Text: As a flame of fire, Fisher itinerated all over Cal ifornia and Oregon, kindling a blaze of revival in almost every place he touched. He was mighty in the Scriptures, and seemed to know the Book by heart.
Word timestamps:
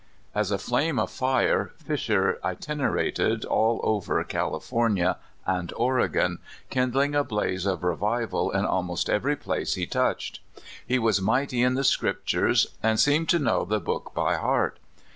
As 0.33 0.49
a 0.49 0.57
flame 0.57 0.97
of 0.97 1.11
fire, 1.11 1.73
Fisher 1.77 2.39
itinerated 2.43 3.45
all 3.45 3.79
over 3.83 4.23
Cal 4.23 4.53
ifornia 4.59 5.17
and 5.45 5.71
Oregon, 5.75 6.39
kindling 6.71 7.13
a 7.13 7.23
blaze 7.23 7.67
of 7.67 7.83
revival 7.83 8.49
in 8.49 8.65
almost 8.65 9.11
every 9.11 9.35
place 9.35 9.75
he 9.75 9.85
touched. 9.85 10.39
He 10.87 10.97
was 10.97 11.21
mighty 11.21 11.61
in 11.61 11.75
the 11.75 11.83
Scriptures, 11.83 12.65
and 12.81 12.99
seemed 12.99 13.29
to 13.29 13.37
know 13.37 13.63
the 13.63 13.79
Book 13.79 14.11
by 14.15 14.37
heart. 14.37 14.79